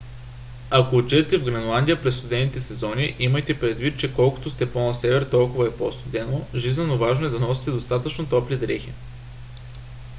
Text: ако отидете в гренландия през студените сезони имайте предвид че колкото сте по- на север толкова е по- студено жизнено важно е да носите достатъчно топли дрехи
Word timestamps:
ако 0.71 0.95
отидете 0.97 1.37
в 1.37 1.43
гренландия 1.43 2.01
през 2.03 2.15
студените 2.17 2.61
сезони 2.61 3.15
имайте 3.19 3.59
предвид 3.59 3.99
че 3.99 4.13
колкото 4.15 4.49
сте 4.49 4.71
по- 4.71 4.79
на 4.87 4.93
север 4.93 5.23
толкова 5.23 5.67
е 5.67 5.71
по- 5.77 5.91
студено 5.91 6.41
жизнено 6.55 6.97
важно 6.97 7.25
е 7.25 7.29
да 7.29 7.39
носите 7.39 7.71
достатъчно 7.71 8.29
топли 8.29 8.57
дрехи 8.57 8.91